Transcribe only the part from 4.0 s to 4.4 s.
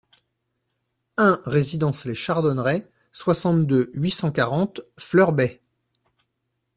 cent